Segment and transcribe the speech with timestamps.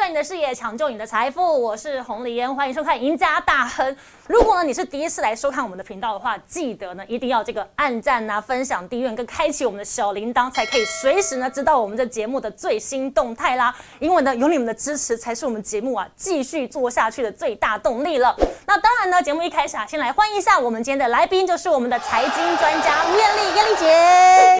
[0.00, 1.62] 转你的视野，抢救你的财富。
[1.62, 3.86] 我是洪丽嫣，欢迎收看《赢家大亨》。
[4.26, 13.76] 如果呢你是第一次来收看我们的频道的话，记得呢一定要这个按赞啊、分享、订阅跟开启我们的小铃铛，才可以随时呢知道我们这节目的最新动态啦。
[13.98, 18.34] 因为呢有你们的支持，才是我们节目啊继续做下去的最大动力了。
[18.64, 24.59] 那当然呢，节目一开始啊，先来欢迎一下我们今天的来宾，就是我们的财经专家吴艳丽，艳丽姐。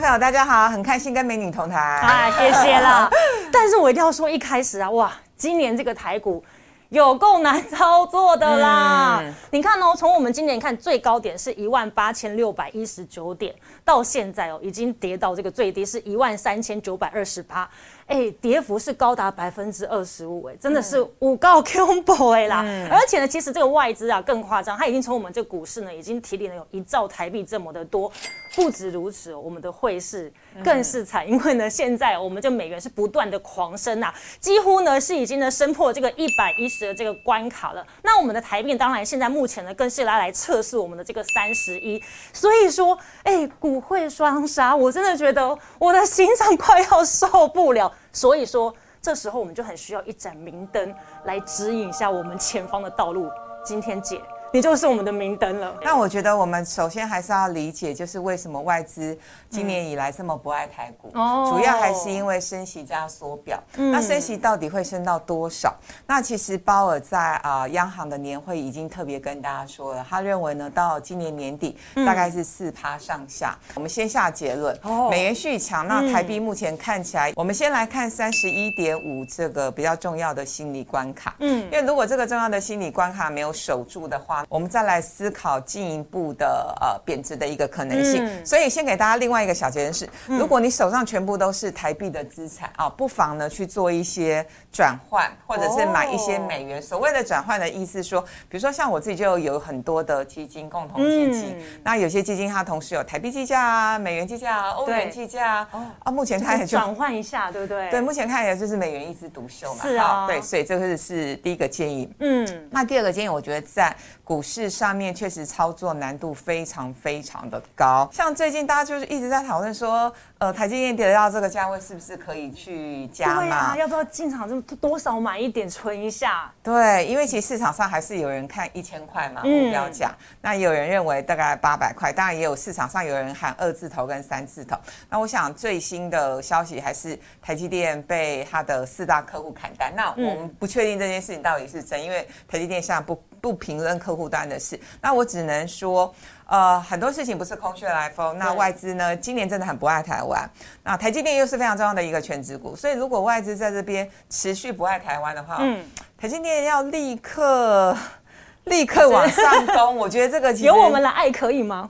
[0.00, 1.76] 众朋友大家好，很开心跟美女同台。
[1.78, 3.06] 啊，谢谢啦。
[3.52, 6.42] 但是我一定要说，一开始啊，哇，今年这个台股
[6.88, 9.22] 有够难操作的啦。
[9.50, 13.54] 你看哦，从我们今年看最高点是一万八千六百一十九点，
[13.84, 17.68] 到现在哦，已经跌到这个最低是一万三千九百二十八。
[18.06, 22.64] 哎，跌幅是高达百分之二十五，哎，真的是五告 combo 哎啦！
[22.90, 28.10] 而且呢，其实这个外资啊更夸张，它已经从我们这股市呢已经提领了有一兆台币这么的多。
[28.54, 30.32] 不止如此，我们的汇市
[30.64, 37.86] 更是惨，因为呢，现在我们就美元是不断的狂升啊，几乎呢是已经呢升破这个一百一十的这个关卡了。
[38.02, 47.92] 那我们的台币当然现在目前呢更是来来测试我们的这个三十一，所以说，哎，股汇双杀，我真的觉得我的心脏快要受不了。
[48.12, 50.92] 所以说，这时候我们就很需要一盏明灯
[51.24, 53.30] 来指引一下我们前方的道路。
[53.64, 54.20] 今天姐。
[54.52, 55.76] 你就是我们的明灯了。
[55.84, 59.16] 那我觉得我们首先还是要理解，就是为什么外资
[59.48, 63.62] 今年以来这么不爱台股，主要还是因为升息加缩表。
[63.76, 65.72] 那升息到底会升到多少？
[66.04, 73.56] 那其实鲍尔在啊央行的年会已经特别跟大家说了，他认为呢到今年年底大概是四趴上下。
[73.74, 81.36] 我们先下结论，哦美元续强，那台币目前看起来，我们先来看三十一点五这个比较重要的心理关卡。
[81.38, 96.80] 嗯，因为如果这个重要的心理关卡没有守住的话，我们再来思考进一步的呃贬值的一个可能性，所以先给大家另外一个小结论是：如果你手上全部都是台币的资产啊，不妨呢去做一些转换，或者是买一些美元。
[96.80, 107.90] 所谓的转换的意思说，比如说像我自己就有很多的基金，共同基金，那有些基金它同时有台币计价啊、美元计价啊、欧元计价啊，啊，目前看也就转换一下，对不对？
[107.90, 109.82] 对，目前看起来就是美元一枝独秀嘛。
[109.82, 112.10] 是啊，对，所以这个是第一个建议。
[112.20, 113.94] 嗯，那第二个建议，我觉得在
[114.30, 123.76] 股市上面确实操作难度非常非常的高，像最近大家就是一直在讨论说，呃，台积电跌到这个价位，是不是可以去加码？
[123.76, 124.48] 要不要进场？
[124.48, 126.50] 这多少买一点存一下？
[126.62, 134.78] 对，因为其实市场上还是有人看一千块嘛目标价，那也有人认为大概八百块，当然也有市场上有人喊二字头跟三字头。
[135.10, 143.22] 那我想最新的消息还是台积电被它的四大客户砍单，那我们不确定这件事情到底是真，因为台积电现在不。
[143.40, 146.14] 不评论客户端的事，那我只能说，
[146.50, 148.36] 呃，很多事情不是空穴来风。
[148.36, 150.50] 那外资呢，今年真的很不爱台湾。
[150.82, 155.80] 那台积电又是非常重要的一个全职股，所以如果外资在这边持续不爱台湾的话，嗯，
[156.18, 157.96] 台积电要立刻
[158.64, 159.94] 立刻往上攻。
[159.96, 161.88] 我觉得这个由我们来爱可以吗？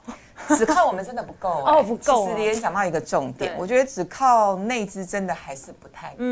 [0.57, 2.29] 只靠我们真的不够哦，不够。
[2.29, 6.25] 其实也讲到一个重点，我觉得只靠内资真的还是不太够，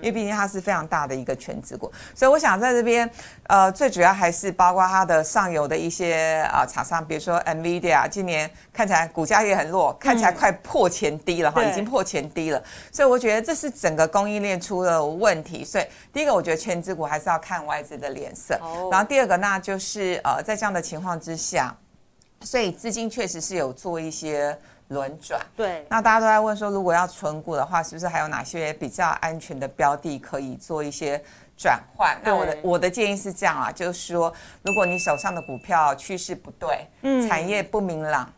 [0.00, 3.08] 因为毕竟它是非常大的一个全职股，所以我想在这边，
[3.48, 12.62] 呃，最主要还是包括它的上游的一些啊厂商，比如说 Nvidia，今年看起来股价也很弱，看起来快破前低了哈，已经破前低了，
[12.92, 15.64] 所以我觉得这是整个供应链出了问题。
[15.64, 18.58] 所以第一个，我觉得全职股还是要看外资的脸色，
[18.90, 21.74] 然后第二个，那就是呃，在这样的情况之下。
[22.44, 24.56] 所以资金确实是有做一些
[24.88, 25.86] 轮转，对。
[25.88, 31.22] 那大家都在问说，如果要存股的话，是不是还有哪些比较安全的标的可以做一些
[31.56, 32.18] 转换？
[32.22, 34.32] 那我的我的建议是这样啊，就是说，
[34.62, 38.30] 如果你手上的股票趋势不对，嗯，产业不明朗，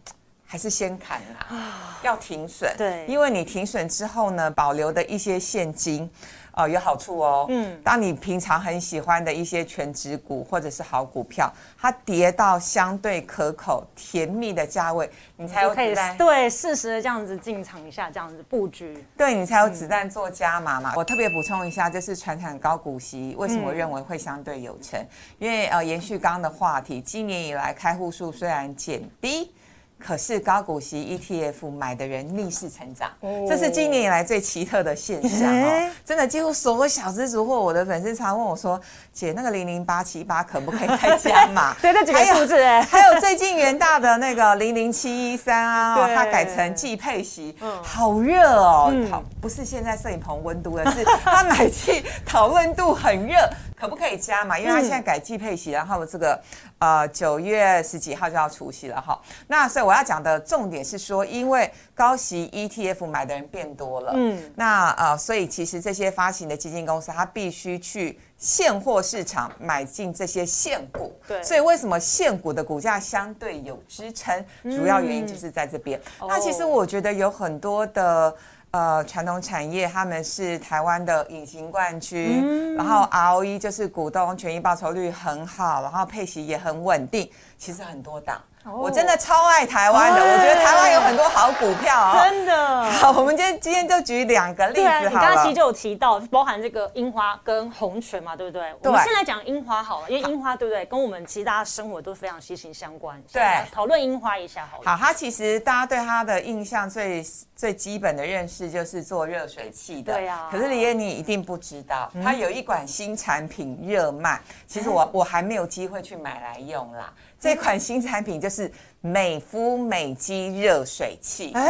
[0.44, 6.08] 还是先砍啦，要停损，对，因为你停损之后呢，保留的一些现金。
[6.56, 7.46] 哦，有好处哦。
[7.48, 16.16] 嗯，当你平常很喜欢的一些全职股或者是好股票，它跌到相对可口、甜蜜的价位，你才有子弹。
[16.16, 20.92] 对，适时的这样子进场一下，这样子布局，对你才有子弹做加码嘛。
[20.96, 25.04] 我特别补充一下，就是传产高股息为什么认为会相对有成？
[25.38, 29.52] 因为呃，延续刚刚的话题，今年以来开户数虽然减低。
[29.98, 33.10] 可是高股息 ETF 买的人逆势成长，
[33.48, 35.90] 这是今年以来最奇特的现象哦！
[36.04, 38.78] 真的，几乎所有小资族或我的粉丝常问我说
[39.14, 48.92] ：“姐，那个零零八七八可不可以再加码？” 对，这几个数字哎， 还有最近元大的那个零零七一三啊，它改成季配息，好热哦！
[49.10, 53.36] 好，不是现在摄影棚温度的是它买气讨论度很热。
[53.84, 54.58] 可不可以加嘛？
[54.58, 56.40] 因为它现在改季配息，然后这个
[56.78, 59.20] 呃九月十几号就要除息了哈。
[59.46, 74.44] 那所以我要讲的重点是说，因为高息 ETF 买的人变多了，嗯，那呃，所以其实这些发行的基金公司，它必须去现货市场买进这些现股，对，所以为什么现股的股价相对有支撑？
[74.62, 76.00] 主要原因就是在这边。
[76.26, 78.34] 那其实我觉得有很多的。
[78.74, 88.42] 呃，传统产业他们是台湾的隐形冠军，然后 ROE 就是股东权益报酬率很好，然后配息也很稳定，其实很多档。
[88.72, 92.84] 我真的超爱台湾的，我觉得台湾有很多好股票啊，真的。
[92.92, 95.08] 好，我们今天今天就举两个例子好了。
[95.10, 98.74] 你刚刚其实就有提到，包含这个樱花跟红泉嘛，对不对？
[98.82, 103.22] 我们先来讲樱花好了，因为樱花对不对，跟我们其实大家生活都非常息息相关。
[103.30, 104.90] 对，讨论樱花一下好了。
[104.90, 107.22] 好，它其实大家对它的印象最
[107.54, 110.14] 最基本的认识就是做热水器的。
[110.14, 110.48] 对呀。
[110.50, 117.12] 可是李燕你一定不知道，它有一款新产品热卖，其实我我还没有机会去买来用啦。
[117.44, 121.52] 这款新产品就是美肤美肌热水器。
[121.54, 121.68] 哎，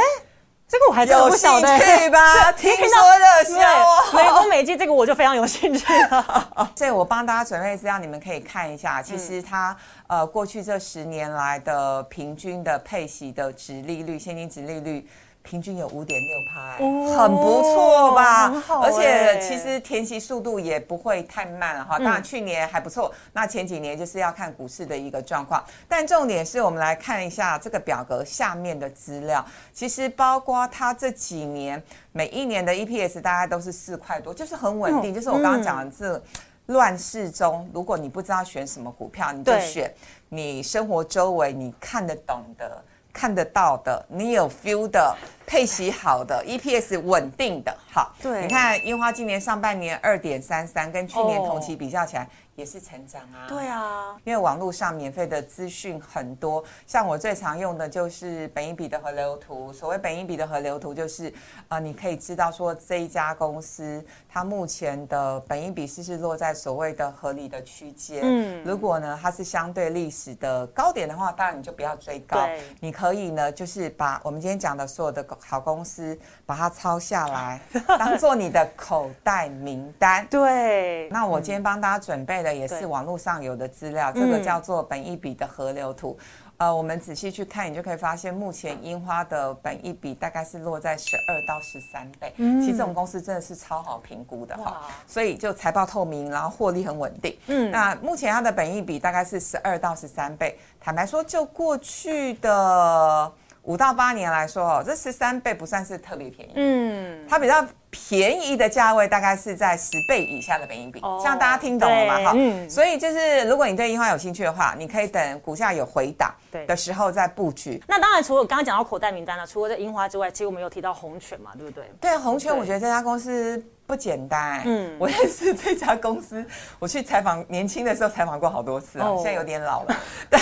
[0.69, 1.67] 这个我还真不晓得
[2.13, 2.53] 吧？
[2.55, 6.71] 听说热销，美肤美肌这个我就非常有兴趣了。
[6.79, 9.03] 所以我帮大家准备资料，你们可以看一下。
[9.03, 9.77] 其实它
[10.07, 15.05] 呃过去这十年来的平均的配息的值利率，现金值利率。
[15.45, 18.51] 平均有五点六趴，很不错吧？
[18.83, 21.99] 而且其实填息速度也不会太慢了哈。
[21.99, 25.63] 当然去年还不错，那前几年就是要看股市的一个状况。
[25.87, 31.81] 但重点是我们来看一下这个表格下面的资料，其实包括它这几年
[32.13, 35.13] 每一年的 EPS 大概都是四块多，就是很稳定。
[35.13, 36.23] 就是我刚刚讲的这
[36.67, 39.93] 乱世中，如果你不知道选什么股票，你就选
[40.31, 42.83] 你生活周围你看得懂的。
[43.15, 48.15] 看得到的，你有 feel 的，配息好的，EPS 稳定的，好。
[48.21, 52.29] 对，你看樱花今年上半年二点三三，跟去年同期比较起来。
[52.57, 59.73] 也是成长啊，对啊，因为网络上免费的资讯很多，像我最常用的就是本音比的河流图。
[59.73, 61.35] 所谓本音比的河流图，就是
[61.67, 68.21] 呃，你可以知道说这一家公司它目前的本音比是是落在所谓的合理的区间。
[68.23, 72.49] 嗯，如果呢它是相对历史的高点的话，当然你就不要追高。
[72.79, 77.61] 你可以呢就是把我们今天讲的所有的好公司把它抄下来，
[77.99, 80.27] 当做你的口袋名单。
[80.31, 82.35] 对，那我今天帮大家准备。
[82.45, 86.19] 的也是网络上有的资料，这个叫做本一笔的河流图。
[86.59, 92.35] 呃，我们仔细去看，你就可以发现，目前樱花的本一笔大概是落在十二到十三倍。
[92.37, 97.39] 嗯，其实这种公司真的是超好评估的哈，所以就财报透明，然后获利很稳定。
[97.47, 100.59] 嗯，那目前它的本一笔大概是十二到十三倍。
[100.81, 103.33] 坦白说，就过去的。
[103.65, 106.53] 五到八年来说，哦，这十三倍不算是特别便宜。
[106.57, 112.33] 嗯，它比较便宜的价位大概是在十倍以下的本益比，这样大家听懂了吗？
[112.33, 112.37] 哈，
[112.69, 116.35] 所以就是如果你对樱花有兴趣的话，你可以等股价有回档
[116.67, 117.83] 的时候再布局。
[117.89, 121.85] 那当然，除了刚刚讲到口袋名单了，除了这樱花之外，其实我们有提到红泉嘛，对不对？
[122.01, 124.63] 对，红泉，我觉得这家公司不简单。
[124.67, 126.45] 嗯，我认识这家公司，
[126.79, 129.97] 我去采访年轻的时候采访过好多次啊，现在有点老了。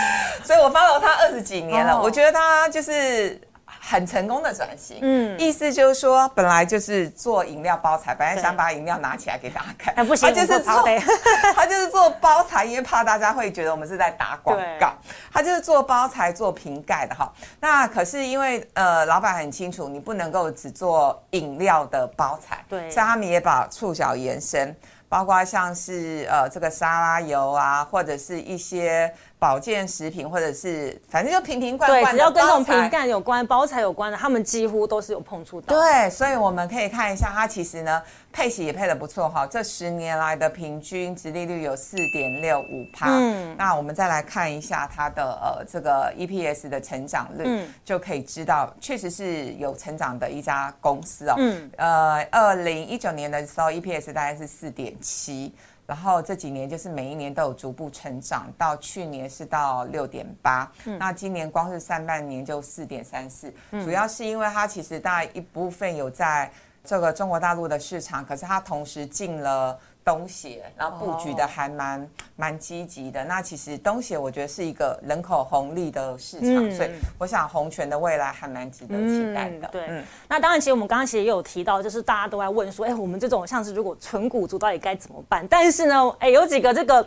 [0.44, 3.40] 所以我 follow 他二十几年了，我觉得他就是
[3.80, 4.98] 很成功的转型。
[5.00, 10.84] 嗯，意思就是说，本来就是做饮料包材，本来想把饮料拿起来给大家看，不行，他就是做，
[11.54, 14.92] 他就是做包材，因为怕大家会觉得我们是在打广告。
[15.32, 17.30] 他就是做包材、做瓶盖的哈。
[17.60, 24.74] 那可是因为呃，老板很清楚，你不能够只做饮料的包材，对，所以他们也把触角延伸。
[25.08, 35.74] 包括像是呃这个沙拉油啊，或者是一些保健食品，或者是反正就瓶瓶罐罐对，只要跟这种瓶盖有关、包材有关的，他们几乎都是有碰触到。
[35.74, 38.02] 对，所以我们可以看一下，它其实呢
[38.36, 39.46] 配息也配的不错哈。
[39.46, 43.08] 这十年来的平均值利率有四点六五帕。
[43.08, 51.34] 嗯，那我们再来看一下它的呃这个 EPS 的成长率，嗯，就可以知道确实是有成长的一家公司哦。
[51.38, 54.94] 嗯，呃，二零一九年的时候 EPS 大概是四点。
[55.00, 55.54] 七，
[55.86, 66.50] 然后这几年就是每一年都有逐步成长，到去年是到六点八，那今年光是上半年就四点三四，主要是因为它其实大一部分有在
[66.86, 69.78] 这个中国大陆的市场，可是它同时进了。
[70.06, 73.24] 东协，然后布局的还蛮蛮积极的。
[73.24, 79.66] 那其实东协我觉得是一个人口红利的市场，所以我想红泉的未来还蛮值得期待的。
[79.72, 85.44] 对，那当然，其实我们刚刚其实也有提到，就是大家都在问说，哎，我们这种像是如果纯股族到底该怎么办？
[85.48, 87.04] 但是呢，哎，有几个这个。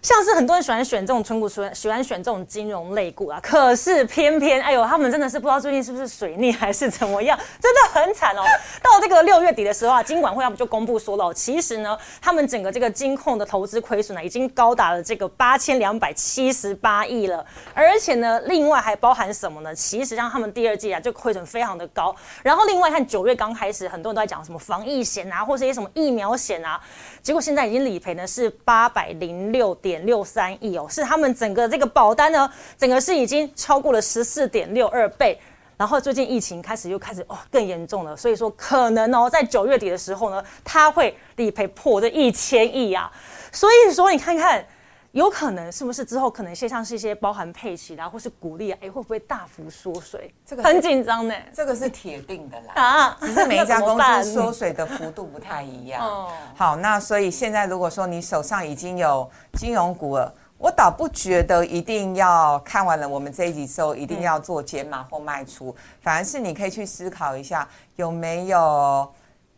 [0.00, 8.42] 像是很多人喜欢选这种纯股，喜欢喜欢选这种金融类股啊，可是偏偏哎呦，他们真的是不知道最近是不是水逆还是怎么样，真的很惨哦。
[8.80, 17.44] 到这个六月底的时候啊，金管会他们就公布说了，其实呢，他们整个这个金控的投资亏损呢，已经高达了这个八千两百七十八亿了。
[17.74, 19.74] 而且呢，另外还包含什么呢？
[19.74, 22.14] 其实让他们第二季啊，就亏损非常的高。
[22.42, 26.80] 然后另外看九月刚开始，很多人都在讲什么防疫险啊，或者一些什么疫苗险啊，
[27.20, 35.38] 结果现在已经理赔呢是八百零六点点六三亿哦，是他们整个这个保单呢，整个是已经超过了十四点六二倍。
[35.78, 43.10] 然后最近疫情开始又开始哦更严重了，所以说可能哦在九月底的时候呢，它会理赔破这一千亿啊。
[43.50, 44.62] 所以说你看看，
[45.12, 50.32] 有可能是不是之后可能线上是一些包含配息啦，或是鼓励啊，哎会不会大幅缩水？
[50.44, 51.34] 这个很紧张呢。
[51.52, 56.02] 这个是铁定的啦啊，只是每一家公司缩水的幅度不太一样。
[56.06, 60.32] 哦，好，那所以现在如果说你手上已经有金融股了。
[60.60, 69.08] 我倒不觉得一定要看完了我们这一集之后一定要做减码或卖出，反而是你可以去思考一下有没有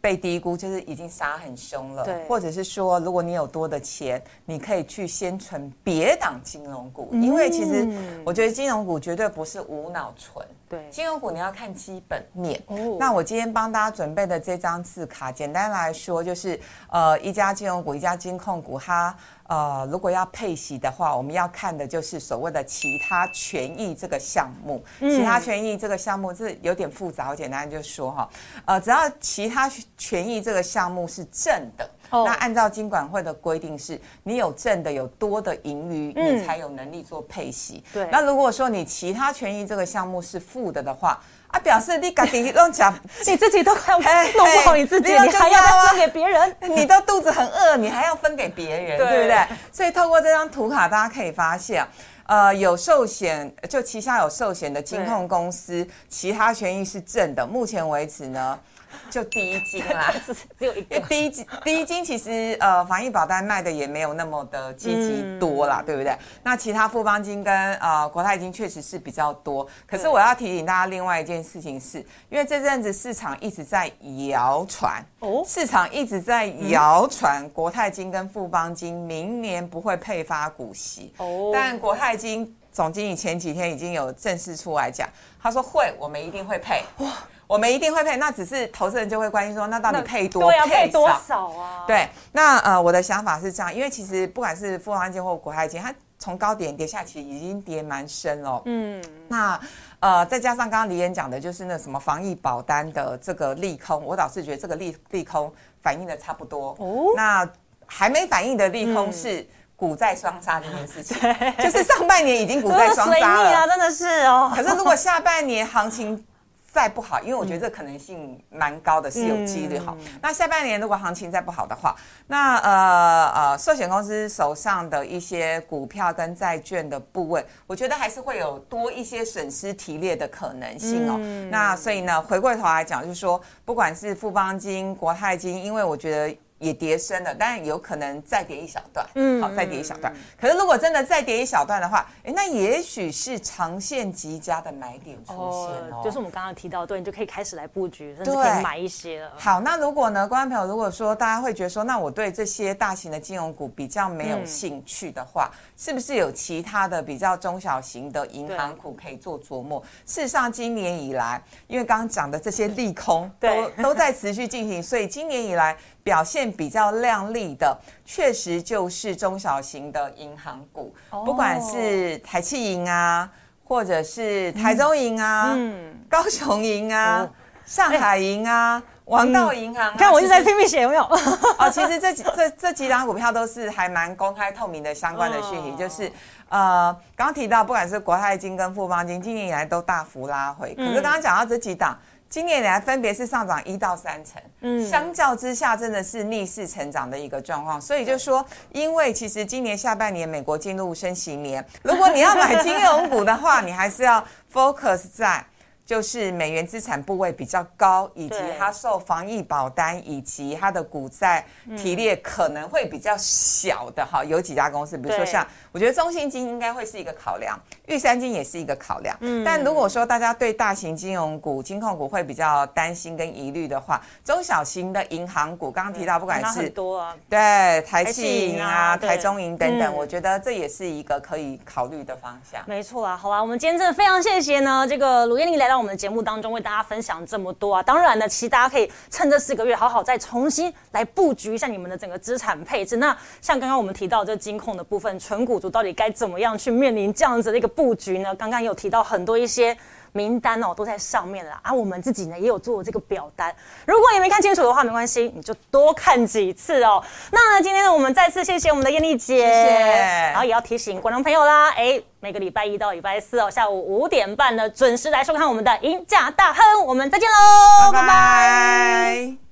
[0.01, 7.87] 被低估，就是已经杀很凶了，或者是说如果你有多的钱，你可以去先存别档金融股，因为其实
[8.25, 10.45] 我觉得金融股绝对不是无脑存。
[10.71, 12.63] 对，金融股你要看基本面。
[12.69, 16.59] 哦，那我今天帮大家准备的这张字卡，简单来说就是，
[16.89, 19.13] 呃，一家金融股，一家金控股，它
[19.49, 24.81] 呃，如果要配息的话，我们要看的就是所谓的其他权益这个项目。
[25.01, 28.31] 其他权益这个项目是有点复杂，我简单就说哈，
[28.65, 31.91] 呃，只要其他权益这个项目是正的。
[32.11, 37.83] 那按照金管会的规定，是你有正的有多的盈余，你才有能力做配息。
[37.93, 38.07] 对。
[38.11, 42.93] 那如果说你其他权益这个项目是负的的话，啊，表示你赶紧弄讲，
[43.27, 43.95] 你自己都快
[44.37, 49.47] 弄不好你自己，你还要分给别人， 你都肚子很饿，你还要分给别人，对不对？
[49.73, 51.85] 所以透过这张图卡，大家可以发现，
[52.27, 57.47] 呃，有寿险就旗下有寿险的金控公司，其他权益是正的。
[57.47, 58.59] 目前为止呢。
[59.11, 60.13] 就第一金啦，
[60.59, 61.01] 只有一个。
[61.01, 66.17] 第一金，第一金其实呃，防疫保单卖的也没有那么的积极多啦，对不对？
[66.43, 69.67] 那其他富邦金跟呃国泰金确实是比较多。
[69.87, 73.91] 可是我要提醒大家，另外一件事情是，因为这阵子市场一直在
[74.29, 85.09] 谣传哦，市场一直在谣传国泰金跟富邦金明年不会配发股息哦，但国泰金总经理前几天已经有正式出来讲，
[85.43, 87.13] 他说会，我们一定会配哇。
[87.51, 91.83] 我们一定会配，那只是投资人就会关心说，那到底配多配多少啊？
[91.85, 98.63] 对，那呃，我的想法是这样，因为其实不管是富安金或国泰金，它从高点跌下去已经跌蛮深了。
[98.67, 99.61] 嗯，那
[99.99, 105.53] 呃，再加上刚刚李岩讲的，就是那什么防疫保单的这个利空，我倒是觉得这个利利空
[105.83, 106.77] 反映的差不多。
[106.79, 107.45] 哦，那
[107.85, 111.17] 还没反映的利空是股债双杀这件事情，
[111.59, 114.53] 就是上半年已经股债双杀了，真的是哦。
[114.55, 116.25] 可是如果下半年行情，
[116.73, 119.97] 再不好，因为我觉得这可能性蛮高的，是有几率好。
[120.23, 121.97] 那下半年如果行情再不好的话，
[122.29, 131.19] 那呃呃，寿险公司手上的一些股票跟债券的部位，我觉得还是会有多一些损失提列的可能性哦。
[131.51, 136.39] 那所以呢，回过头来讲，就是说，不管是富邦金、国泰金，因为我觉得。
[136.61, 140.13] 也跌深了，但有可能再跌一小段，嗯，好，再跌一小段。
[140.39, 146.03] 可是如果真的再跌一小段的话，哎，那也许是长线极佳的买点出现哦。
[146.05, 149.33] 就是我们刚刚提到，对，你就可以开始来布局，甚至可以买一些了。
[149.37, 159.83] 好，那如果呢，观众朋友，如果说大家会觉得说，那我对这些大型的金融股比较没有兴趣的话，是不是有其他的比较中小型的银行股可以做琢磨？
[160.05, 165.75] 事实上，今年以来，因为刚刚讲的这些利空都都在持续进行，所以今年以来。
[166.03, 173.31] 表现比较亮丽的，确实就是中小型的银行股，不管是台气银啊，
[173.65, 177.29] 或者是台中银啊，嗯，高雄银啊，
[177.65, 179.97] 上海银啊，王道银行。
[179.97, 181.03] 看我一直在拼命写，有没有？
[181.03, 186.11] 哦，其实这几这这几档股票都是还蛮公开透明的相关的讯息，就是
[186.49, 191.97] 呃，刚提到不管是国泰金跟富邦金，今年以来都大幅拉回，可是刚刚讲到这几档。
[192.31, 197.79] 今年以来分别是上涨一到三成，嗯，相较之下真的是逆势成长的一个状况。
[197.81, 205.45] 所以就说，因为其实今年下半年美国进入升息年，如果你要买金融股的话，你还是要 focus 在。
[205.91, 211.45] 就是美元资产部位比较高，以及它受防疫保单以及它的股债
[211.77, 219.17] 提列可能会比较小的哈，有几家公司，比如说像我觉得中信金应该会是一个考量，玉山金也是一个考量。
[219.19, 232.63] 嗯，但如果说大家对大型金融股、金控股会比较担心跟疑虑的话，中小型的银行股，刚刚提到不管是多啊，对台气银啊、台中银等等，我觉得这也是一个可以考虑的方向。
[232.65, 235.80] 没错啊，好啦，我们今天真的非常谢谢呢，这个鲁燕玲来到。
[235.81, 237.83] 我们的节目当中为大家分享这么多啊。
[237.83, 242.99] 当然呢，其实大家可以趁这四个月好好再重新来布局一下你们的整个资产配置。
[242.99, 248.35] 那像刚刚我们提到这金控的部分，纯股族到底该怎么样去面临这样子的一个布局呢？
[248.35, 249.77] 刚刚有提到很多一些。
[250.13, 253.55] 名单哦都在上面了啊，我们自己呢也有做这个表单，
[253.87, 257.03] 如果你没看清楚的话，没关系，你就多看几次哦。
[257.31, 259.97] 那呢，今天呢，我们再次谢谢我们的艳丽姐，谢谢。
[260.33, 269.50] 然后也要提醒观众朋友啦，哎，每个礼拜一到礼拜四哦，下午五点半呢，准时来收看我们的赢家大亨，我们再见喽，拜拜。